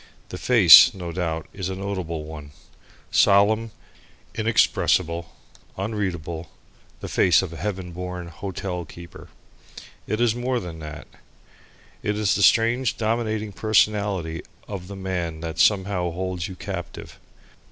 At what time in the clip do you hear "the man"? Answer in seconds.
14.87-15.41